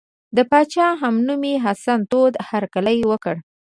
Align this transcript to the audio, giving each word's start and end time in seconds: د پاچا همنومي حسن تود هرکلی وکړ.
د 0.35 0.37
پاچا 0.51 0.87
همنومي 1.01 1.53
حسن 1.65 1.99
تود 2.11 2.33
هرکلی 2.49 2.97
وکړ. 3.11 3.35